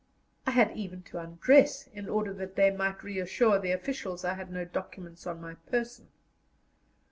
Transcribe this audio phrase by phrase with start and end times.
[0.47, 4.51] I had even to undress, in order that they might reassure the officials I had
[4.51, 6.07] no documents on my person.